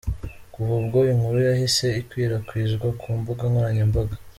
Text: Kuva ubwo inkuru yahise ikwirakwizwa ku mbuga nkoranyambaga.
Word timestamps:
Kuva 0.53 0.73
ubwo 0.81 0.99
inkuru 1.11 1.37
yahise 1.47 1.85
ikwirakwizwa 2.01 2.87
ku 2.99 3.07
mbuga 3.19 3.43
nkoranyambaga. 3.51 4.15